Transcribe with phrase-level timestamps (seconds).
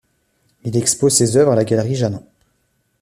[0.63, 2.23] Il expose ses œuvres à la galerie Janin.